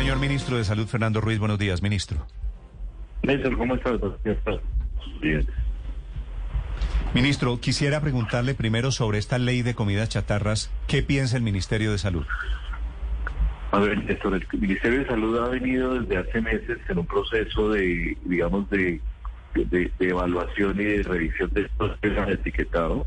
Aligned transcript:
Señor 0.00 0.18
ministro 0.18 0.56
de 0.56 0.64
Salud, 0.64 0.86
Fernando 0.86 1.20
Ruiz, 1.20 1.38
buenos 1.38 1.58
días, 1.58 1.82
ministro. 1.82 2.26
Néstor, 3.22 3.58
¿cómo 3.58 3.74
estás? 3.74 4.00
Bien. 5.20 5.46
Ministro, 7.12 7.60
quisiera 7.60 8.00
preguntarle 8.00 8.54
primero 8.54 8.92
sobre 8.92 9.18
esta 9.18 9.36
ley 9.36 9.60
de 9.60 9.74
comidas 9.74 10.08
chatarras. 10.08 10.72
¿Qué 10.86 11.02
piensa 11.02 11.36
el 11.36 11.42
Ministerio 11.42 11.92
de 11.92 11.98
Salud? 11.98 12.24
A 13.72 13.78
ver, 13.78 14.02
Néstor, 14.02 14.32
el 14.36 14.46
Ministerio 14.58 15.00
de 15.00 15.06
Salud 15.06 15.38
ha 15.38 15.50
venido 15.50 16.00
desde 16.00 16.16
hace 16.16 16.40
meses 16.40 16.78
en 16.88 16.98
un 16.98 17.06
proceso 17.06 17.68
de, 17.68 18.16
digamos, 18.24 18.70
de, 18.70 19.02
de, 19.54 19.92
evaluación 19.98 20.80
y 20.80 20.84
de 20.84 21.02
revisión 21.02 21.50
de 21.52 21.66
estos 21.66 22.00
temas 22.00 22.26
de 22.26 22.32
etiquetado. 22.32 23.06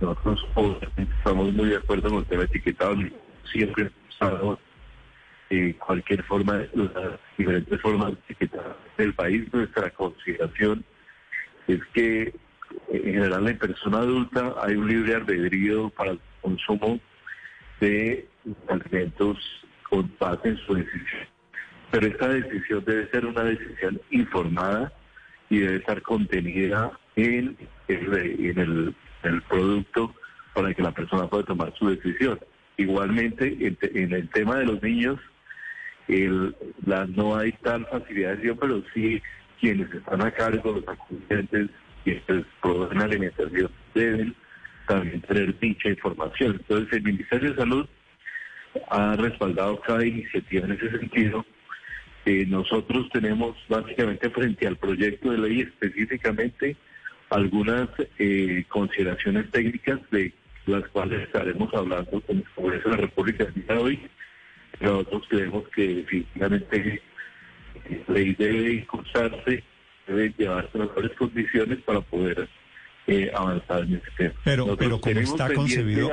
Nosotros 0.00 0.44
estamos 0.96 1.52
muy 1.52 1.68
de 1.68 1.76
acuerdo 1.76 2.08
con 2.08 2.18
el 2.18 2.24
tema 2.24 2.40
de 2.40 2.46
etiquetado. 2.46 2.96
Siempre 3.52 3.88
hemos 4.20 4.58
eh, 5.50 5.74
cualquier 5.78 6.22
forma, 6.24 6.64
las 6.74 7.20
diferentes 7.36 7.80
formas 7.80 8.12
de 8.12 8.18
etiquetar 8.28 8.76
del 8.96 9.14
país. 9.14 9.52
Nuestra 9.52 9.90
consideración 9.90 10.84
es 11.66 11.80
que 11.92 12.34
en 12.90 13.02
general 13.02 13.48
en 13.48 13.58
persona 13.58 13.98
adulta 13.98 14.54
hay 14.62 14.74
un 14.74 14.88
libre 14.88 15.14
albedrío 15.14 15.90
para 15.90 16.12
el 16.12 16.20
consumo 16.42 16.98
de 17.80 18.26
alimentos 18.68 19.38
con 19.88 20.12
base 20.18 20.48
en 20.48 20.56
su 20.58 20.74
decisión. 20.74 21.28
Pero 21.90 22.06
esta 22.06 22.28
decisión 22.28 22.84
debe 22.84 23.08
ser 23.10 23.26
una 23.26 23.44
decisión 23.44 24.00
informada 24.10 24.92
y 25.50 25.58
debe 25.58 25.76
estar 25.76 26.02
contenida 26.02 26.90
en 27.16 27.56
en 27.88 28.58
el, 28.58 28.94
en 29.22 29.34
el 29.34 29.42
producto 29.42 30.14
para 30.54 30.72
que 30.72 30.82
la 30.82 30.92
persona 30.92 31.28
pueda 31.28 31.44
tomar 31.44 31.72
su 31.78 31.88
decisión. 31.88 32.38
Igualmente, 32.76 33.76
en, 33.80 34.12
el 34.12 34.28
tema 34.30 34.56
de 34.56 34.66
los 34.66 34.82
niños, 34.82 35.20
el, 36.08 36.54
la, 36.86 37.06
no 37.06 37.36
hay 37.36 37.52
tal 37.62 37.86
facilidad 37.86 38.36
de 38.36 38.54
pero 38.54 38.82
sí 38.92 39.22
quienes 39.60 39.92
están 39.92 40.20
a 40.22 40.30
cargo, 40.30 40.72
los 40.72 40.88
acudientes, 40.88 41.70
quienes 42.02 42.46
producen 42.60 43.00
alimentación, 43.00 43.70
deben 43.94 44.34
también 44.86 45.20
tener 45.22 45.58
dicha 45.58 45.88
información. 45.88 46.56
Entonces, 46.60 46.92
el 46.92 47.02
Ministerio 47.02 47.50
de 47.50 47.56
Salud 47.56 47.86
ha 48.90 49.16
respaldado 49.16 49.80
cada 49.80 50.04
iniciativa 50.04 50.66
en 50.66 50.72
ese 50.72 50.90
sentido. 50.98 51.44
Eh, 52.26 52.44
nosotros 52.46 53.08
tenemos 53.12 53.56
básicamente 53.68 54.30
frente 54.30 54.66
al 54.66 54.76
proyecto 54.76 55.30
de 55.30 55.38
ley 55.38 55.60
específicamente 55.60 56.76
algunas 57.30 57.88
eh, 58.18 58.64
consideraciones 58.68 59.50
técnicas 59.50 60.00
de 60.10 60.32
las 60.66 60.86
cuales 60.88 61.22
estaremos 61.22 61.72
hablando 61.74 62.20
con 62.22 62.38
el 62.38 62.44
Congreso 62.54 62.88
de 62.88 62.96
la 62.96 63.02
República 63.02 63.44
el 63.44 63.54
día 63.54 63.74
de 63.74 63.78
hoy. 63.78 64.00
Nosotros 64.80 65.22
creemos 65.28 65.64
que 65.74 65.94
definitivamente 65.94 67.02
la 68.08 68.14
ley 68.14 68.34
debe 68.34 68.72
impulsarse, 68.74 69.62
debe 70.06 70.34
llevarse 70.36 70.78
las 70.78 70.88
mejores 70.88 71.12
condiciones 71.16 71.78
para 71.82 72.00
poder 72.00 72.48
eh, 73.06 73.30
avanzar 73.34 73.82
en 73.82 73.94
ese 73.94 74.10
tema. 74.16 74.34
Pero, 74.44 74.76
pero 74.76 75.00
como 75.00 75.20
está 75.20 75.52
concebido, 75.52 76.10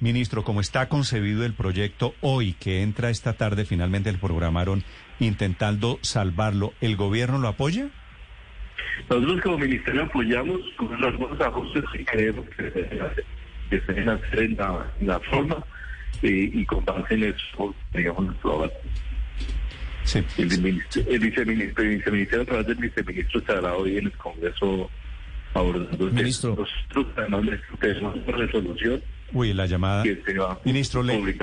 ministro, 0.00 0.42
como 0.42 0.60
está 0.60 0.88
concebido 0.88 1.44
el 1.44 1.54
proyecto 1.54 2.14
hoy 2.20 2.54
que 2.54 2.82
entra 2.82 3.10
esta 3.10 3.34
tarde, 3.34 3.64
finalmente 3.64 4.10
el 4.10 4.18
programaron 4.18 4.82
intentando 5.20 5.98
salvarlo, 6.02 6.72
¿el 6.80 6.96
gobierno 6.96 7.38
lo 7.38 7.48
apoya? 7.48 7.90
Nosotros 9.08 9.40
como 9.40 9.58
ministerio 9.58 10.02
apoyamos 10.02 10.60
con 10.76 10.92
algunos 11.04 11.40
ajustes 11.40 11.84
que 11.92 12.04
creemos 12.04 12.46
que 12.50 12.70
se 12.70 13.92
deben 13.92 14.08
hacer, 14.08 14.38
en, 14.40 14.56
la, 15.06 15.20
forma 15.20 15.64
y 16.22 16.64
con 16.66 16.84
base 16.84 17.14
en 17.14 17.24
eso, 17.24 17.74
digamos, 17.92 18.26
nuestro 18.26 18.70
Sí. 20.04 20.18
El, 20.36 20.44
el, 20.44 20.48
viceministro, 20.48 21.02
el 21.84 21.98
viceministro 21.98 22.42
a 22.42 22.44
través 22.44 22.66
del 22.66 22.76
viceministro 22.76 23.40
estará 23.40 23.76
hoy 23.76 23.98
en 23.98 24.06
el 24.06 24.12
Congreso 24.12 24.90
abordando 25.54 26.10
Ministro. 26.10 26.56
Nosotros 26.56 27.06
además 27.16 27.42
tenemos 27.80 28.16
una 28.16 28.36
resolución. 28.36 29.02
Uy, 29.32 29.54
la 29.54 29.66
llamada. 29.66 30.04
Ministro, 30.64 31.02
le, 31.02 31.36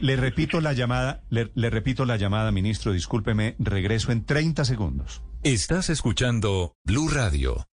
le, 0.00 0.16
repito 0.16 0.60
la 0.60 0.72
llamada, 0.72 1.22
le, 1.30 1.50
le 1.54 1.70
repito 1.70 2.04
la 2.04 2.16
llamada, 2.16 2.50
ministro, 2.50 2.92
discúlpeme, 2.92 3.54
regreso 3.60 4.10
en 4.10 4.24
30 4.24 4.64
segundos. 4.64 5.22
Estás 5.44 5.88
escuchando 5.88 6.74
Blue 6.84 7.08
Radio. 7.08 7.68